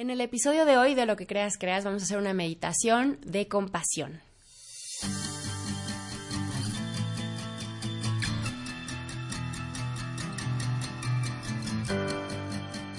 En 0.00 0.08
el 0.08 0.22
episodio 0.22 0.64
de 0.64 0.78
hoy 0.78 0.94
de 0.94 1.04
Lo 1.04 1.14
que 1.14 1.26
creas, 1.26 1.58
creas, 1.58 1.84
vamos 1.84 2.00
a 2.00 2.04
hacer 2.06 2.16
una 2.16 2.32
meditación 2.32 3.18
de 3.20 3.48
compasión. 3.48 4.22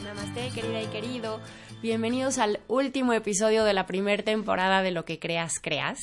Namaste, 0.03 0.51
querida 0.53 0.83
y 0.83 0.85
querido. 0.91 1.41
Bienvenidos 1.81 2.37
al 2.37 2.59
último 2.67 3.13
episodio 3.13 3.63
de 3.63 3.73
la 3.73 3.87
primera 3.87 4.21
temporada 4.21 4.83
de 4.83 4.91
Lo 4.91 5.03
que 5.03 5.17
creas, 5.17 5.53
creas. 5.59 5.97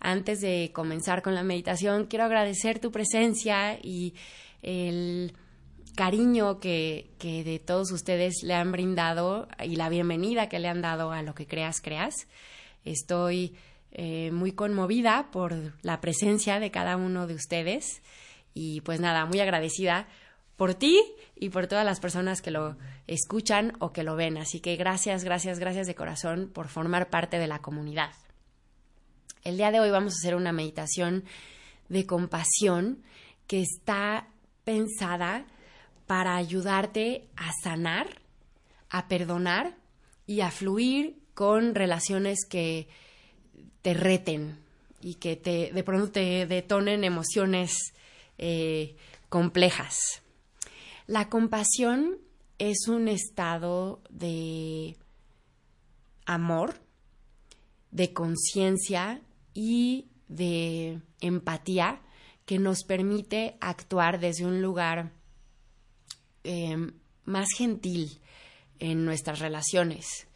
Antes 0.00 0.40
de 0.40 0.72
comenzar 0.74 1.22
con 1.22 1.36
la 1.36 1.44
meditación, 1.44 2.06
quiero 2.06 2.24
agradecer 2.24 2.80
tu 2.80 2.90
presencia 2.90 3.78
y 3.80 4.14
el 4.62 5.32
cariño 5.96 6.60
que, 6.60 7.10
de 7.20 7.58
todos 7.58 7.90
ustedes 7.90 8.42
le 8.44 8.54
han 8.54 8.70
brindado 8.70 9.48
y 9.64 9.74
la 9.74 9.88
bienvenida 9.88 10.48
que 10.48 10.60
le 10.60 10.68
han 10.68 10.82
dado 10.82 11.10
a 11.10 11.22
lo 11.22 11.34
que 11.34 11.48
creas, 11.48 11.80
creas. 11.80 12.28
Estoy 12.84 13.56
eh, 13.90 14.30
muy 14.30 14.52
conmovida 14.52 15.30
por 15.32 15.74
la 15.82 16.00
presencia 16.00 16.60
de 16.60 16.70
cada 16.70 16.96
uno 16.96 17.26
de 17.26 17.34
ustedes 17.34 18.02
y 18.54 18.82
pues 18.82 19.00
nada, 19.00 19.24
muy 19.24 19.40
agradecida 19.40 20.06
por 20.56 20.74
ti 20.74 21.02
y 21.34 21.48
por 21.48 21.66
todas 21.66 21.84
las 21.84 21.98
personas 21.98 22.42
que 22.42 22.50
lo 22.50 22.76
escuchan 23.06 23.72
o 23.80 23.92
que 23.92 24.04
lo 24.04 24.14
ven. 24.14 24.36
Así 24.36 24.60
que 24.60 24.76
gracias, 24.76 25.24
gracias, 25.24 25.58
gracias 25.58 25.86
de 25.86 25.94
corazón 25.94 26.50
por 26.52 26.68
formar 26.68 27.10
parte 27.10 27.38
de 27.38 27.46
la 27.46 27.60
comunidad. 27.60 28.12
El 29.42 29.56
día 29.56 29.70
de 29.70 29.80
hoy 29.80 29.90
vamos 29.90 30.12
a 30.12 30.16
hacer 30.16 30.34
una 30.34 30.52
meditación 30.52 31.24
de 31.88 32.04
compasión 32.06 33.02
que 33.46 33.62
está 33.62 34.28
pensada 34.64 35.46
para 36.06 36.36
ayudarte 36.36 37.28
a 37.36 37.50
sanar, 37.62 38.20
a 38.90 39.08
perdonar 39.08 39.76
y 40.26 40.40
a 40.40 40.50
fluir 40.50 41.18
con 41.34 41.74
relaciones 41.74 42.46
que 42.48 42.88
te 43.82 43.94
reten 43.94 44.58
y 45.00 45.14
que 45.14 45.36
te, 45.36 45.72
de 45.72 45.84
pronto 45.84 46.10
te 46.10 46.46
detonen 46.46 47.04
emociones 47.04 47.92
eh, 48.38 48.96
complejas. 49.28 50.22
La 51.06 51.28
compasión 51.28 52.18
es 52.58 52.88
un 52.88 53.08
estado 53.08 54.00
de 54.10 54.96
amor, 56.24 56.80
de 57.90 58.12
conciencia 58.12 59.20
y 59.54 60.08
de 60.28 61.00
empatía 61.20 62.00
que 62.44 62.58
nos 62.58 62.84
permite 62.84 63.56
actuar 63.60 64.20
desde 64.20 64.46
un 64.46 64.62
lugar 64.62 65.12
Em, 66.48 66.92
más 67.24 67.48
gentil 67.56 68.20
en 68.78 69.04
nuestras 69.04 69.40
relaciones. 69.40 70.28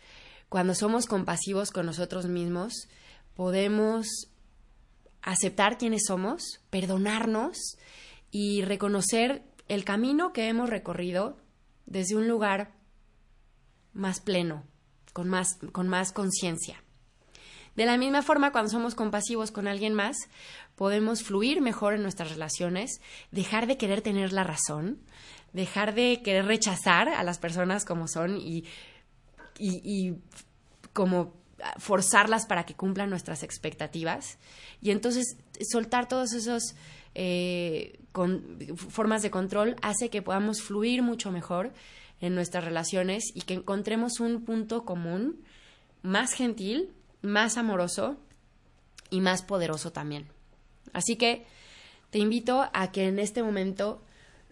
Cuando 0.49 0.75
somos 0.75 1.07
compasivos 1.07 1.71
con 1.71 1.87
nosotros 1.87 2.27
mismos, 2.27 2.89
podemos 3.37 4.09
aceptar 5.23 5.79
quiénes 5.79 6.07
somos, 6.09 6.43
perdonarnos 6.69 7.77
y 8.33 8.63
reconocer 8.63 9.45
el 9.69 9.85
camino 9.85 10.33
que 10.33 10.49
hemos 10.49 10.69
recorrido 10.69 11.37
desde 11.87 12.17
un 12.17 12.27
lugar 12.27 12.73
más 13.93 14.19
pleno, 14.21 14.65
con 15.13 15.29
más, 15.29 15.59
con 15.71 15.87
más 15.87 16.11
conciencia. 16.11 16.83
De 17.77 17.87
la 17.87 17.97
misma 17.97 18.23
forma, 18.23 18.51
cuando 18.51 18.71
somos 18.71 18.97
compasivos 18.97 19.53
con 19.53 19.69
alguien 19.69 19.95
más, 19.95 20.17
podemos 20.75 21.23
fluir 21.23 21.61
mejor 21.61 21.95
en 21.95 22.03
nuestras 22.03 22.31
relaciones, 22.31 23.01
dejar 23.31 23.67
de 23.69 23.77
querer 23.77 24.03
tener 24.03 24.33
la 24.33 24.43
razón, 24.43 25.01
dejar 25.53 25.95
de 25.95 26.23
querer 26.23 26.47
rechazar 26.47 27.09
a 27.09 27.23
las 27.25 27.39
personas 27.39 27.85
como 27.85 28.09
son 28.09 28.39
y, 28.39 28.65
y, 29.59 30.15
como 30.93 31.35
forzarlas 31.79 32.47
para 32.47 32.65
que 32.65 32.75
cumplan 32.75 33.11
nuestras 33.11 33.43
expectativas 33.43 34.39
y 34.81 34.91
entonces 34.91 35.37
soltar 35.71 36.09
todas 36.09 36.33
esas 36.33 36.75
eh, 37.15 38.01
formas 38.77 39.23
de 39.23 39.31
control 39.31 39.77
hace 39.83 40.09
que 40.09 40.23
podamos 40.23 40.63
fluir 40.63 41.03
mucho 41.03 41.31
mejor 41.31 41.73
en 42.21 42.35
nuestras 42.35 42.65
relaciones 42.65 43.25
y 43.35 43.43
que 43.43 43.55
encontremos 43.55 44.21
un 44.21 44.45
punto 44.45 44.85
común 44.85 45.43
más 46.03 46.33
gentil, 46.33 46.93
más 47.23 47.57
amoroso 47.57 48.17
y 49.11 49.21
más 49.21 49.43
poderoso 49.43 49.93
también. 49.93 50.29
Así 50.93 51.17
que 51.17 51.45
te 52.11 52.19
invito 52.19 52.69
a 52.73 52.91
que 52.91 53.09
en 53.09 53.19
este 53.19 53.43
momento 53.43 54.03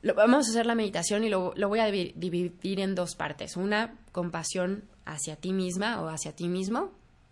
vamos 0.02 0.46
a 0.46 0.50
hacer 0.50 0.66
la 0.66 0.74
meditación 0.74 1.24
y 1.24 1.28
lo, 1.28 1.52
lo 1.56 1.68
voy 1.68 1.80
a 1.80 1.86
dividir 1.86 2.80
en 2.80 2.94
dos 2.94 3.14
partes. 3.14 3.56
Una, 3.56 3.94
compasión 4.18 4.82
hacia 5.04 5.36
ti 5.36 5.52
misma 5.52 6.02
o 6.02 6.08
hacia 6.08 6.34
ti 6.34 6.48
mismo. 6.48 6.90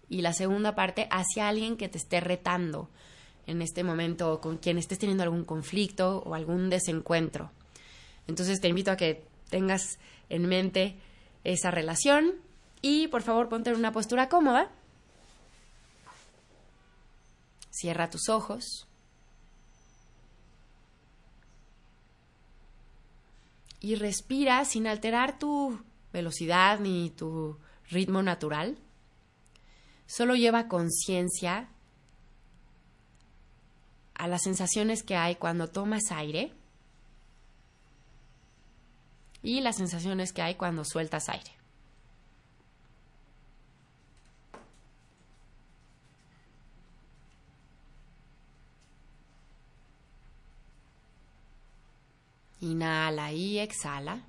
Y 0.09 0.22
la 0.22 0.32
segunda 0.32 0.76
parte, 0.76 1.09
hacia 1.10 1.49
alguien 1.49 1.76
que 1.76 1.88
te 1.88 1.99
esté 1.99 2.21
retando 2.21 2.88
en 3.47 3.60
este 3.60 3.82
momento 3.82 4.32
o 4.32 4.41
con 4.41 4.59
quien 4.59 4.78
estés 4.78 5.00
teniendo 5.00 5.25
algún 5.25 5.44
conflicto 5.44 6.22
o 6.25 6.34
algún 6.34 6.71
desencuentro. 6.71 7.50
Entonces 8.28 8.60
te 8.60 8.69
invito 8.69 8.93
a 8.93 8.97
que 8.97 9.25
tengas 9.50 9.99
en 10.28 10.47
mente 10.47 10.97
esa 11.43 11.72
relación 11.72 12.34
y 12.82 13.09
por 13.09 13.22
favor 13.22 13.49
ponte 13.49 13.71
en 13.71 13.76
una 13.76 13.93
postura 13.93 14.28
cómoda. 14.28 14.71
Cierra 17.71 18.10
tus 18.10 18.28
ojos. 18.28 18.87
Y 23.81 23.94
respira 23.94 24.64
sin 24.64 24.87
alterar 24.87 25.38
tu 25.38 25.81
velocidad 26.12 26.81
ni 26.81 27.10
tu 27.10 27.59
ritmo 27.91 28.22
natural. 28.22 28.78
Solo 30.06 30.34
lleva 30.34 30.69
conciencia 30.69 31.69
a 34.14 34.28
las 34.28 34.42
sensaciones 34.42 35.03
que 35.03 35.16
hay 35.16 35.37
cuando 35.37 35.69
tomas 35.69 36.10
aire 36.10 36.53
y 39.42 39.60
las 39.60 39.76
sensaciones 39.76 40.32
que 40.32 40.43
hay 40.43 40.54
cuando 40.54 40.84
sueltas 40.84 41.28
aire. 41.28 41.53
Inhala 52.66 53.32
y 53.32 53.60
exhala. 53.60 54.25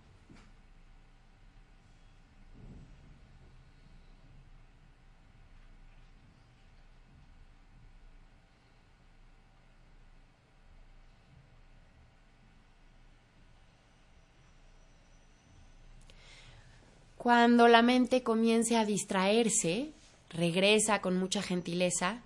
Cuando 17.18 17.68
la 17.68 17.81
mente 17.81 18.22
comience 18.22 18.78
a 18.78 18.86
distraerse, 18.86 19.92
regresa 20.30 21.02
con 21.02 21.18
mucha 21.18 21.42
gentileza 21.42 22.22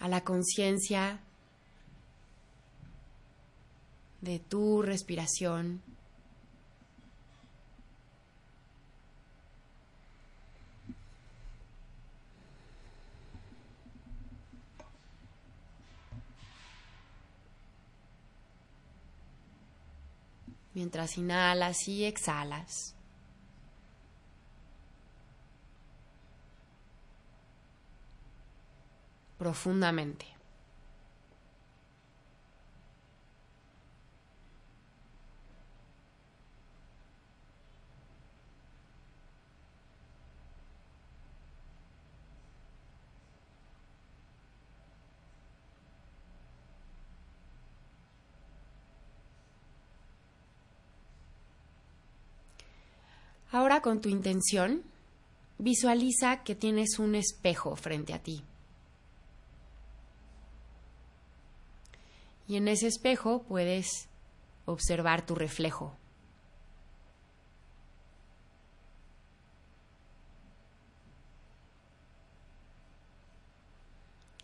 a 0.00 0.08
la 0.08 0.22
conciencia 0.24 1.20
de 4.26 4.38
tu 4.38 4.82
respiración. 4.82 5.82
Mientras 20.74 21.16
inhalas 21.16 21.88
y 21.88 22.04
exhalas. 22.04 22.96
profundamente. 29.38 30.35
Ahora 53.56 53.80
con 53.80 54.02
tu 54.02 54.10
intención, 54.10 54.82
visualiza 55.56 56.42
que 56.44 56.54
tienes 56.54 56.98
un 56.98 57.14
espejo 57.14 57.74
frente 57.74 58.12
a 58.12 58.22
ti. 58.22 58.44
Y 62.46 62.56
en 62.56 62.68
ese 62.68 62.86
espejo 62.86 63.44
puedes 63.44 64.10
observar 64.66 65.24
tu 65.24 65.34
reflejo. 65.34 65.96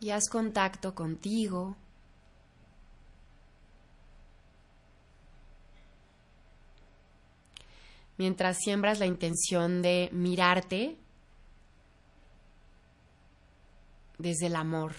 Y 0.00 0.08
haz 0.08 0.30
contacto 0.30 0.94
contigo, 0.94 1.76
Mientras 8.22 8.58
siembras 8.58 9.00
la 9.00 9.06
intención 9.06 9.82
de 9.82 10.08
mirarte 10.12 10.96
desde 14.16 14.46
el 14.46 14.54
amor, 14.54 14.94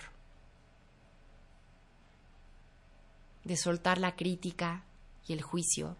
de 3.45 3.55
soltar 3.55 3.97
la 3.97 4.17
crítica 4.17 4.83
y 5.25 5.31
el 5.31 5.41
juicio. 5.41 5.95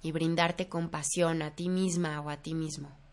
y 0.00 0.12
brindarte 0.12 0.68
compasión 0.68 1.42
a 1.42 1.56
ti 1.56 1.68
misma 1.70 2.20
o 2.20 2.28
a 2.30 2.36
ti 2.36 2.54
mismo. 2.54 3.03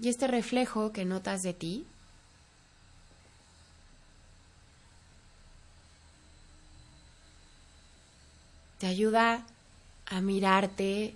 Y 0.00 0.08
este 0.08 0.28
reflejo 0.28 0.92
que 0.92 1.04
notas 1.04 1.42
de 1.42 1.54
ti 1.54 1.86
te 8.78 8.86
ayuda 8.86 9.44
a 10.06 10.20
mirarte 10.20 11.14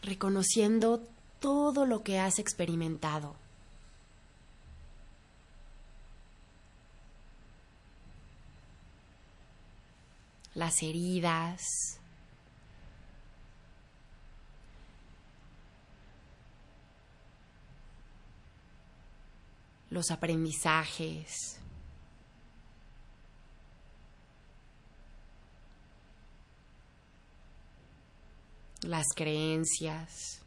reconociendo 0.00 1.02
todo 1.40 1.86
lo 1.86 2.02
que 2.02 2.18
has 2.18 2.38
experimentado. 2.38 3.34
Las 10.54 10.82
heridas, 10.82 11.62
los 19.92 20.10
aprendizajes. 20.10 21.58
las 28.82 29.06
creencias. 29.14 30.40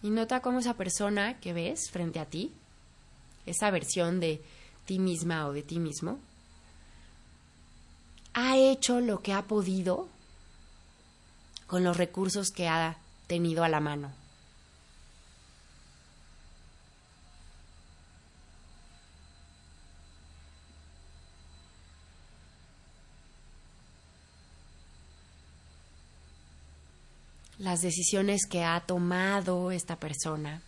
Y 0.00 0.10
nota 0.10 0.40
cómo 0.40 0.60
esa 0.60 0.74
persona 0.74 1.40
que 1.40 1.52
ves 1.52 1.90
frente 1.90 2.20
a 2.20 2.24
ti, 2.24 2.52
esa 3.46 3.72
versión 3.72 4.20
de 4.20 4.40
ti 4.84 5.00
misma 5.00 5.48
o 5.48 5.52
de 5.52 5.64
ti 5.64 5.80
mismo, 5.80 6.20
ha 8.38 8.56
hecho 8.56 9.00
lo 9.00 9.20
que 9.20 9.32
ha 9.32 9.42
podido 9.42 10.08
con 11.66 11.82
los 11.82 11.96
recursos 11.96 12.52
que 12.52 12.68
ha 12.68 12.96
tenido 13.26 13.64
a 13.64 13.68
la 13.68 13.80
mano. 13.80 14.12
Las 27.58 27.82
decisiones 27.82 28.46
que 28.48 28.62
ha 28.62 28.78
tomado 28.86 29.72
esta 29.72 29.96
persona 29.96 30.62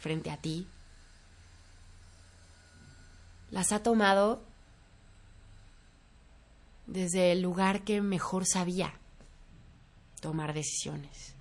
frente 0.00 0.32
a 0.32 0.36
ti, 0.36 0.66
las 3.52 3.70
ha 3.70 3.84
tomado 3.84 4.42
desde 6.86 7.32
el 7.32 7.40
lugar 7.40 7.82
que 7.82 8.00
mejor 8.00 8.46
sabía 8.46 8.94
tomar 10.20 10.54
decisiones. 10.54 11.34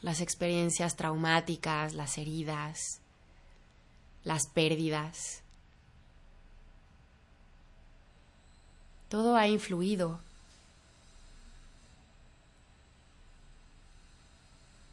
Las 0.00 0.20
experiencias 0.20 0.96
traumáticas, 0.96 1.94
las 1.94 2.18
heridas, 2.18 3.00
las 4.24 4.48
pérdidas, 4.48 5.41
Todo 9.12 9.36
ha 9.36 9.46
influido. 9.46 10.18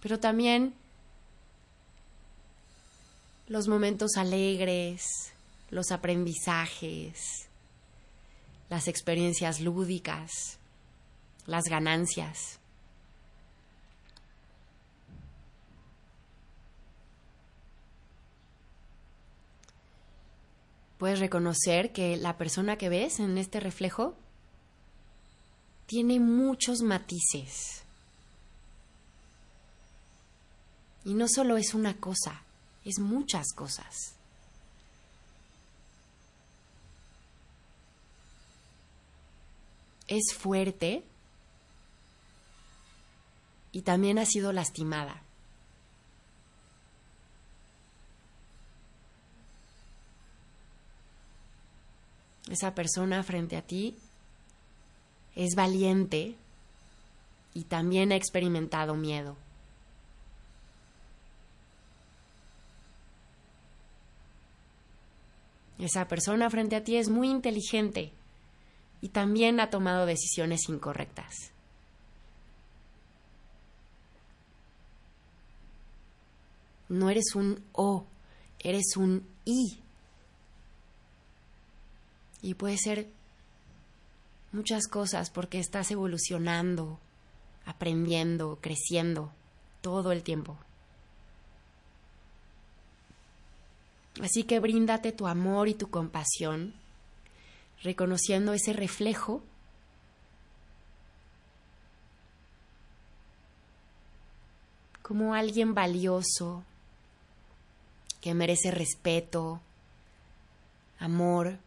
Pero 0.02 0.20
también 0.20 0.74
los 3.48 3.70
momentos 3.70 4.18
alegres, 4.18 5.32
los 5.72 5.92
aprendizajes, 5.92 7.48
las 8.70 8.90
experiencias 8.90 9.62
lúdicas, 9.62 10.58
las 11.46 11.64
ganancias. 11.70 12.59
Puedes 21.00 21.20
reconocer 21.20 21.94
que 21.94 22.18
la 22.18 22.38
persona 22.38 22.78
que 22.78 22.90
ves 22.90 23.20
en 23.20 23.38
este 23.38 23.62
reflejo 23.62 24.16
tiene 25.88 26.20
muchos 26.20 26.82
matices. 26.82 27.84
Y 31.06 31.14
no 31.14 31.28
solo 31.30 31.58
es 31.58 31.74
una 31.74 31.96
cosa, 31.96 32.44
es 32.84 33.00
muchas 33.00 33.54
cosas. 33.56 34.14
Es 40.08 40.34
fuerte 40.34 41.04
y 43.72 43.84
también 43.84 44.20
ha 44.20 44.26
sido 44.26 44.52
lastimada. 44.52 45.24
Esa 52.50 52.74
persona 52.74 53.24
frente 53.24 53.58
a 53.58 53.62
ti 53.62 53.96
es 55.36 55.56
valiente 55.56 56.36
y 57.54 57.64
también 57.64 58.12
ha 58.12 58.16
experimentado 58.16 58.96
miedo. 58.96 59.36
Esa 65.78 66.08
persona 66.08 66.50
frente 66.50 66.76
a 66.76 66.84
ti 66.84 66.98
es 66.98 67.10
muy 67.10 67.30
inteligente 67.30 68.12
y 69.02 69.10
también 69.10 69.62
ha 69.62 69.70
tomado 69.70 70.06
decisiones 70.06 70.68
incorrectas. 70.68 71.34
No 76.90 77.10
eres 77.10 77.36
un 77.36 77.64
O, 77.72 78.06
eres 78.60 78.98
un 78.98 79.26
I. 79.46 79.80
Y 82.42 82.54
puede 82.54 82.78
ser 82.78 83.08
muchas 84.52 84.88
cosas 84.88 85.30
porque 85.30 85.60
estás 85.60 85.92
evolucionando, 85.92 87.00
aprendiendo, 87.66 88.58
creciendo 88.62 89.32
todo 89.82 90.12
el 90.12 90.24
tiempo. 90.24 90.58
Así 94.22 94.44
que 94.44 94.60
bríndate 94.60 95.12
tu 95.12 95.28
amor 95.28 95.70
y 95.70 95.74
tu 95.74 95.90
compasión, 95.90 96.74
reconociendo 97.84 98.54
ese 98.54 98.74
reflejo 98.74 99.42
como 105.02 105.34
alguien 105.34 105.74
valioso 105.74 106.64
que 108.22 108.34
merece 108.34 108.72
respeto, 108.72 109.62
amor, 111.00 111.58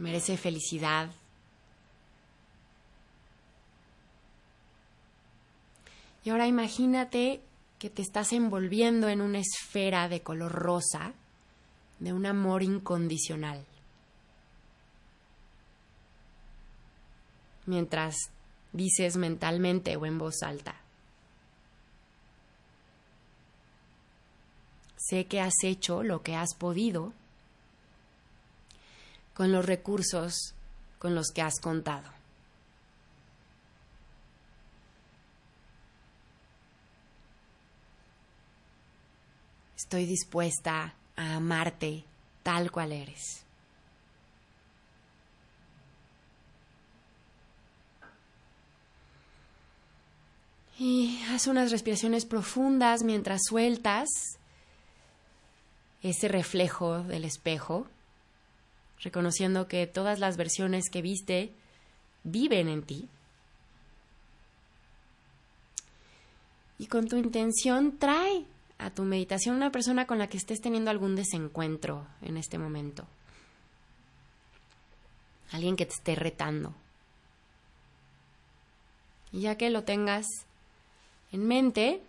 merece 0.00 0.36
felicidad. 0.36 1.10
Y 6.24 6.30
ahora 6.30 6.46
imagínate 6.46 7.40
que 7.78 7.90
te 7.90 8.02
estás 8.02 8.32
envolviendo 8.32 9.08
en 9.08 9.20
una 9.20 9.38
esfera 9.38 10.08
de 10.08 10.22
color 10.22 10.52
rosa 10.52 11.12
de 11.98 12.12
un 12.12 12.26
amor 12.26 12.62
incondicional. 12.62 13.64
Mientras 17.66 18.16
dices 18.72 19.16
mentalmente 19.16 19.96
o 19.96 20.06
en 20.06 20.18
voz 20.18 20.42
alta. 20.42 20.74
Sé 24.96 25.26
que 25.26 25.40
has 25.40 25.54
hecho 25.62 26.02
lo 26.02 26.22
que 26.22 26.36
has 26.36 26.54
podido 26.54 27.12
con 29.40 29.52
los 29.52 29.64
recursos 29.64 30.52
con 30.98 31.14
los 31.14 31.30
que 31.30 31.40
has 31.40 31.60
contado. 31.60 32.12
Estoy 39.74 40.04
dispuesta 40.04 40.94
a 41.16 41.36
amarte 41.36 42.04
tal 42.42 42.70
cual 42.70 42.92
eres. 42.92 43.46
Y 50.78 51.18
haz 51.30 51.46
unas 51.46 51.70
respiraciones 51.70 52.26
profundas 52.26 53.04
mientras 53.04 53.40
sueltas 53.48 54.10
ese 56.02 56.28
reflejo 56.28 57.02
del 57.04 57.24
espejo, 57.24 57.88
reconociendo 59.02 59.68
que 59.68 59.86
todas 59.86 60.18
las 60.18 60.36
versiones 60.36 60.90
que 60.90 61.02
viste 61.02 61.52
viven 62.22 62.68
en 62.68 62.82
ti. 62.82 63.08
Y 66.78 66.86
con 66.86 67.08
tu 67.08 67.16
intención 67.16 67.98
trae 67.98 68.46
a 68.78 68.90
tu 68.90 69.02
meditación 69.02 69.56
una 69.56 69.70
persona 69.70 70.06
con 70.06 70.18
la 70.18 70.28
que 70.28 70.38
estés 70.38 70.60
teniendo 70.60 70.90
algún 70.90 71.14
desencuentro 71.14 72.06
en 72.22 72.36
este 72.36 72.58
momento. 72.58 73.06
Alguien 75.52 75.76
que 75.76 75.84
te 75.84 75.92
esté 75.92 76.14
retando. 76.14 76.74
Y 79.32 79.42
ya 79.42 79.56
que 79.56 79.70
lo 79.70 79.84
tengas 79.84 80.26
en 81.32 81.46
mente, 81.46 82.02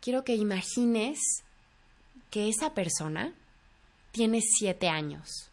quiero 0.00 0.24
que 0.24 0.34
imagines 0.34 1.18
que 2.30 2.48
esa 2.48 2.74
persona 2.74 3.32
tiene 4.12 4.40
siete 4.42 4.88
años. 4.88 5.50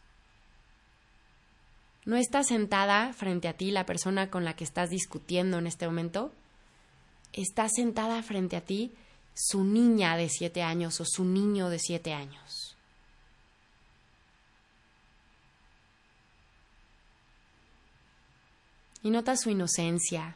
No 2.06 2.18
está 2.18 2.44
sentada 2.44 3.12
frente 3.14 3.48
a 3.48 3.54
ti 3.54 3.72
la 3.72 3.88
persona 3.88 4.30
con 4.30 4.46
la 4.46 4.56
que 4.56 4.64
estás 4.64 4.92
discutiendo 4.92 5.58
en 5.58 5.66
este 5.66 5.88
momento. 5.88 6.32
Está 7.34 7.68
sentada 7.68 8.22
frente 8.22 8.56
a 8.56 8.62
ti 8.62 8.94
su 9.34 9.64
niña 9.64 10.16
de 10.16 10.30
siete 10.30 10.62
años 10.62 11.02
o 11.02 11.06
su 11.06 11.26
niño 11.26 11.70
de 11.70 11.80
siete 11.80 12.14
años. 12.14 12.78
Y 19.02 19.10
nota 19.10 19.36
su 19.36 19.50
inocencia, 19.50 20.36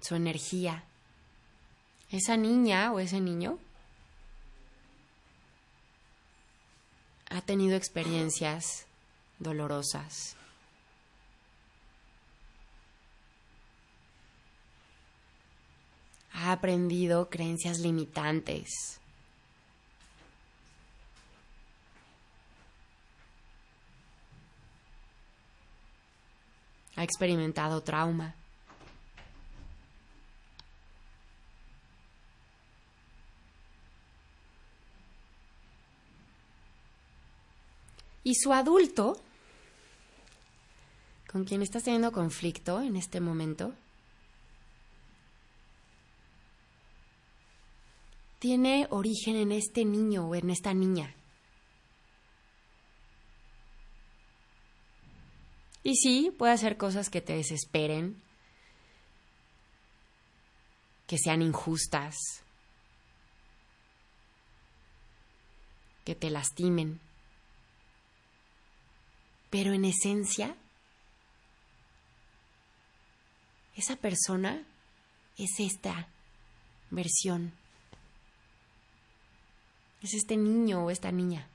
su 0.00 0.14
energía. 0.14 0.84
Esa 2.10 2.36
niña 2.38 2.90
o 2.92 3.00
ese 3.00 3.20
niño 3.20 3.58
ha 7.28 7.42
tenido 7.42 7.76
experiencias 7.76 8.86
dolorosas. 9.38 10.34
Ha 16.32 16.52
aprendido 16.52 17.28
creencias 17.28 17.78
limitantes. 17.80 19.00
Ha 26.96 27.04
experimentado 27.04 27.82
trauma. 27.82 28.34
Y 38.28 38.34
su 38.34 38.52
adulto, 38.52 39.18
con 41.32 41.46
quien 41.46 41.62
estás 41.62 41.84
teniendo 41.84 42.12
conflicto 42.12 42.82
en 42.82 42.96
este 42.96 43.20
momento, 43.20 43.74
tiene 48.38 48.86
origen 48.90 49.36
en 49.36 49.50
este 49.50 49.86
niño 49.86 50.28
o 50.28 50.34
en 50.34 50.50
esta 50.50 50.74
niña. 50.74 51.14
Y 55.82 55.96
sí, 55.96 56.30
puede 56.36 56.52
hacer 56.52 56.76
cosas 56.76 57.08
que 57.08 57.22
te 57.22 57.32
desesperen, 57.32 58.20
que 61.06 61.16
sean 61.16 61.40
injustas, 61.40 62.14
que 66.04 66.14
te 66.14 66.28
lastimen. 66.28 67.07
Pero 69.50 69.72
en 69.72 69.84
esencia, 69.84 70.56
esa 73.76 73.96
persona 73.96 74.62
es 75.36 75.50
esta 75.58 76.08
versión. 76.90 77.52
Es 80.02 80.14
este 80.14 80.36
niño 80.36 80.84
o 80.84 80.90
esta 80.90 81.12
niña. 81.12 81.48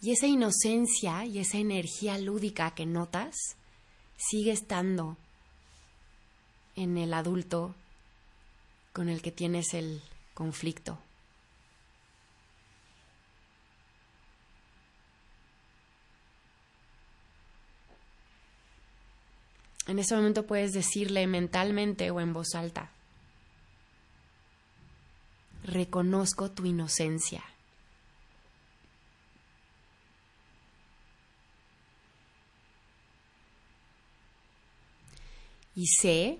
Y 0.00 0.12
esa 0.12 0.26
inocencia 0.26 1.24
y 1.24 1.38
esa 1.40 1.58
energía 1.58 2.18
lúdica 2.18 2.74
que 2.74 2.86
notas 2.86 3.34
sigue 4.16 4.52
estando 4.52 5.16
en 6.76 6.96
el 6.96 7.12
adulto 7.12 7.74
con 8.92 9.08
el 9.08 9.22
que 9.22 9.32
tienes 9.32 9.74
el 9.74 10.00
conflicto. 10.34 10.98
En 19.88 19.98
ese 19.98 20.14
momento 20.14 20.46
puedes 20.46 20.74
decirle 20.74 21.26
mentalmente 21.26 22.10
o 22.10 22.20
en 22.20 22.34
voz 22.34 22.54
alta, 22.54 22.90
reconozco 25.64 26.50
tu 26.50 26.66
inocencia. 26.66 27.42
Y 35.74 35.86
sé 35.86 36.38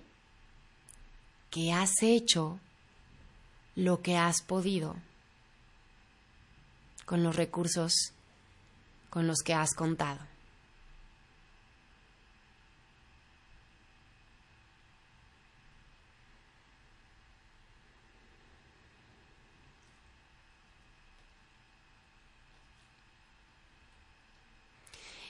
que 1.50 1.72
has 1.72 2.02
hecho 2.02 2.60
lo 3.76 4.02
que 4.02 4.18
has 4.18 4.42
podido 4.42 4.94
con 7.06 7.22
los 7.22 7.34
recursos 7.34 8.12
con 9.08 9.26
los 9.26 9.38
que 9.38 9.54
has 9.54 9.72
contado. 9.72 10.37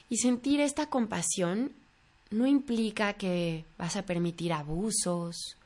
Y 0.09 0.19
sentir 0.19 0.61
esta 0.61 0.89
compasión 0.89 1.73
no 2.31 2.47
implica 2.47 3.15
que 3.15 3.65
vas 3.77 3.97
a 3.97 4.03
permitir 4.03 4.53
abusos, 4.53 5.57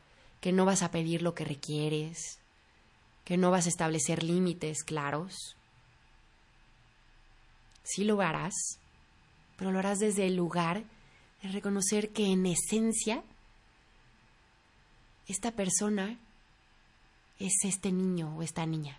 que 0.41 0.53
no 0.53 0.65
vas 0.65 0.83
a 0.83 0.91
pedir 0.91 1.23
lo 1.23 1.35
que 1.35 1.45
requieres, 1.45 2.39
que 3.25 3.37
no 3.37 3.51
vas 3.51 3.67
a 3.67 3.69
establecer 3.69 4.23
límites 4.23 4.83
claros. 4.85 5.57
Sí 7.85 8.05
lo 8.05 8.21
harás, 8.21 8.55
pero 9.57 9.71
lo 9.71 9.79
harás 9.79 9.99
desde 9.99 10.27
el 10.27 10.37
lugar 10.37 10.85
de 11.43 11.49
reconocer 11.51 12.11
que 12.11 12.27
en 12.27 12.47
esencia 12.47 13.23
esta 15.29 15.53
persona 15.53 16.19
es 17.39 17.53
este 17.65 17.93
niño 17.93 18.37
o 18.37 18.43
esta 18.43 18.67
niña. 18.67 18.99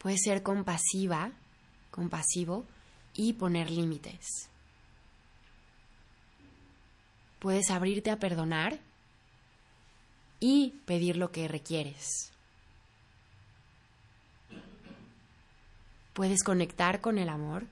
Puedes 0.00 0.22
ser 0.24 0.42
compasiva, 0.42 1.30
compasivo 1.90 2.64
y 3.14 3.34
poner 3.34 3.70
límites. 3.70 4.48
Puedes 7.38 7.70
abrirte 7.70 8.10
a 8.10 8.18
perdonar 8.18 8.78
y 10.40 10.70
pedir 10.86 11.18
lo 11.18 11.30
que 11.32 11.48
requieres. 11.48 12.32
Puedes 16.14 16.42
conectar 16.42 17.02
con 17.02 17.18
el 17.18 17.28
amor. 17.28 17.66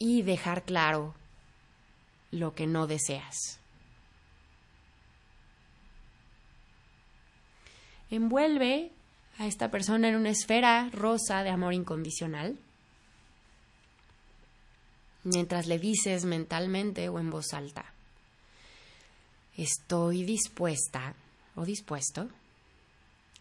Y 0.00 0.22
dejar 0.22 0.64
claro 0.64 1.14
lo 2.32 2.54
que 2.54 2.66
no 2.66 2.86
deseas. 2.88 3.60
Envuelve 8.10 8.90
a 9.38 9.46
esta 9.46 9.70
persona 9.70 10.08
en 10.08 10.16
una 10.16 10.30
esfera 10.30 10.90
rosa 10.92 11.42
de 11.44 11.50
amor 11.50 11.74
incondicional, 11.74 12.58
mientras 15.22 15.66
le 15.66 15.78
dices 15.78 16.24
mentalmente 16.24 17.08
o 17.08 17.18
en 17.18 17.30
voz 17.30 17.52
alta, 17.52 17.84
estoy 19.56 20.24
dispuesta 20.24 21.14
o 21.54 21.64
dispuesto 21.64 22.28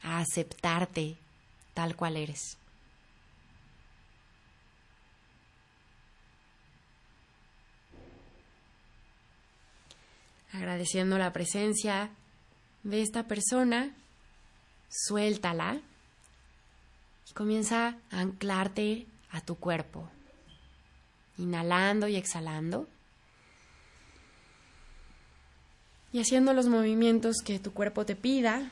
a 0.04 0.20
aceptarte 0.20 1.18
tal 1.74 1.96
cual 1.96 2.18
eres. 2.18 2.58
Agradeciendo 10.52 11.18
la 11.18 11.32
presencia 11.32 12.10
de 12.84 13.02
esta 13.02 13.28
persona, 13.28 13.94
suéltala 14.90 15.80
y 17.30 17.34
comienza 17.34 17.96
a 18.12 18.20
anclarte 18.20 19.06
a 19.32 19.42
tu 19.42 19.56
cuerpo, 19.56 20.10
inhalando 21.38 22.08
y 22.08 22.16
exhalando. 22.16 22.88
Y 26.12 26.20
haciendo 26.20 26.54
los 26.54 26.68
movimientos 26.68 27.38
que 27.46 27.60
tu 27.60 27.72
cuerpo 27.72 28.04
te 28.04 28.16
pida, 28.16 28.72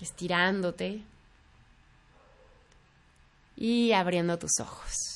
estirándote 0.00 1.02
y 3.56 3.92
abriendo 3.92 4.38
tus 4.38 4.60
ojos. 4.60 5.13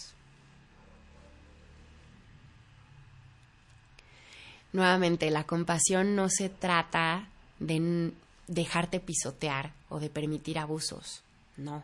Nuevamente, 4.78 5.28
la 5.32 5.42
compasión 5.42 6.14
no 6.14 6.28
se 6.30 6.49
trata 6.49 7.26
de 7.58 8.12
dejarte 8.47 9.00
pisotear 9.00 9.73
o 9.88 9.99
de 9.99 10.08
permitir 10.08 10.56
abusos, 10.56 11.23
no. 11.56 11.82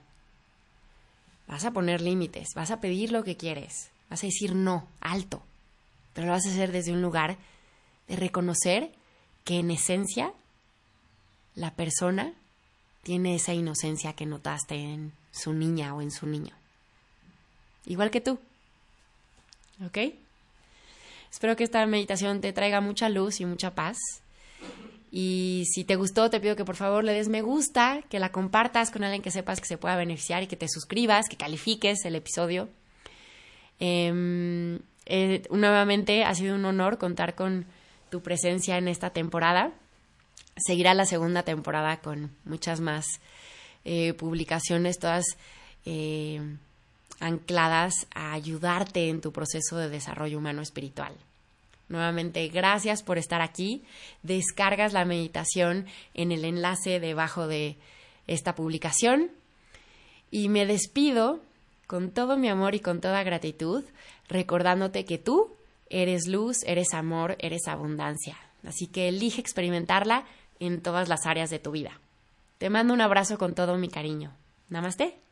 Vas 1.48 1.64
a 1.64 1.72
poner 1.72 2.00
límites, 2.00 2.50
vas 2.54 2.70
a 2.70 2.78
pedir 2.78 3.10
lo 3.10 3.24
que 3.24 3.36
quieres, 3.36 3.90
vas 4.08 4.22
a 4.22 4.28
decir 4.28 4.54
no, 4.54 4.86
alto, 5.00 5.42
pero 6.12 6.28
lo 6.28 6.34
vas 6.34 6.46
a 6.46 6.50
hacer 6.50 6.70
desde 6.70 6.92
un 6.92 7.02
lugar 7.02 7.36
de 8.06 8.14
reconocer 8.14 8.92
que 9.42 9.58
en 9.58 9.72
esencia 9.72 10.32
la 11.56 11.74
persona 11.74 12.32
tiene 13.02 13.34
esa 13.34 13.54
inocencia 13.54 14.12
que 14.12 14.24
notaste 14.24 14.76
en 14.76 15.12
su 15.32 15.52
niña 15.52 15.96
o 15.96 16.00
en 16.00 16.12
su 16.12 16.28
niño. 16.28 16.54
Igual 17.86 18.12
que 18.12 18.20
tú. 18.20 18.38
¿Ok? 19.84 19.98
Espero 21.34 21.56
que 21.56 21.64
esta 21.64 21.84
meditación 21.86 22.40
te 22.40 22.52
traiga 22.52 22.80
mucha 22.80 23.08
luz 23.08 23.40
y 23.40 23.44
mucha 23.44 23.74
paz. 23.74 23.98
Y 25.10 25.64
si 25.66 25.82
te 25.82 25.96
gustó, 25.96 26.30
te 26.30 26.38
pido 26.38 26.54
que 26.54 26.64
por 26.64 26.76
favor 26.76 27.02
le 27.02 27.12
des 27.12 27.28
me 27.28 27.42
gusta, 27.42 28.02
que 28.08 28.20
la 28.20 28.30
compartas 28.30 28.92
con 28.92 29.02
alguien 29.02 29.20
que 29.20 29.32
sepas 29.32 29.60
que 29.60 29.66
se 29.66 29.76
pueda 29.76 29.96
beneficiar 29.96 30.44
y 30.44 30.46
que 30.46 30.54
te 30.54 30.68
suscribas, 30.68 31.28
que 31.28 31.36
califiques 31.36 32.04
el 32.04 32.14
episodio. 32.14 32.68
Em, 33.80 34.78
eh, 35.06 35.42
nuevamente 35.50 36.22
ha 36.22 36.34
sido 36.36 36.54
un 36.54 36.64
honor 36.66 36.98
contar 36.98 37.34
con 37.34 37.66
tu 38.10 38.22
presencia 38.22 38.78
en 38.78 38.86
esta 38.86 39.10
temporada 39.10 39.72
seguirá 40.56 40.94
la 40.94 41.04
segunda 41.04 41.42
temporada 41.42 41.96
con 41.96 42.30
muchas 42.44 42.80
más 42.80 43.06
eh, 43.84 44.14
publicaciones, 44.14 44.98
todas 44.98 45.24
eh, 45.84 46.40
ancladas 47.20 47.94
a 48.14 48.32
ayudarte 48.32 49.08
en 49.08 49.20
tu 49.20 49.32
proceso 49.32 49.76
de 49.76 49.88
desarrollo 49.88 50.38
humano 50.38 50.62
espiritual. 50.62 51.14
Nuevamente, 51.88 52.48
gracias 52.48 53.02
por 53.02 53.18
estar 53.18 53.42
aquí. 53.42 53.84
Descargas 54.22 54.92
la 54.92 55.04
meditación 55.04 55.86
en 56.14 56.32
el 56.32 56.44
enlace 56.44 57.00
debajo 57.00 57.46
de 57.46 57.76
esta 58.26 58.54
publicación. 58.54 59.30
Y 60.30 60.48
me 60.48 60.66
despido 60.66 61.40
con 61.86 62.10
todo 62.10 62.36
mi 62.36 62.48
amor 62.48 62.74
y 62.74 62.80
con 62.80 63.00
toda 63.00 63.22
gratitud, 63.22 63.84
recordándote 64.28 65.04
que 65.04 65.18
tú 65.18 65.52
eres 65.90 66.26
luz, 66.26 66.62
eres 66.64 66.94
amor, 66.94 67.36
eres 67.38 67.68
abundancia. 67.68 68.36
Así 68.66 68.86
que 68.86 69.08
elige 69.08 69.40
experimentarla 69.40 70.24
en 70.58 70.80
todas 70.80 71.08
las 71.08 71.26
áreas 71.26 71.50
de 71.50 71.58
tu 71.58 71.70
vida. 71.70 72.00
Te 72.58 72.70
mando 72.70 72.94
un 72.94 73.00
abrazo 73.00 73.36
con 73.36 73.54
todo 73.54 73.76
mi 73.76 73.88
cariño. 73.88 74.32
Namaste. 74.70 75.23